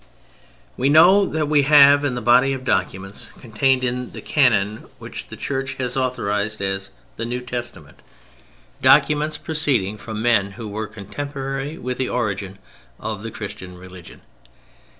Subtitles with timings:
[0.77, 5.27] We know that we have in the body of documents contained in the "canon" which
[5.27, 8.01] the Church has authorized as the "New Testament,"
[8.81, 12.57] documents proceeding from men who were contemporaries with the origin
[12.99, 14.21] of the Christian religion.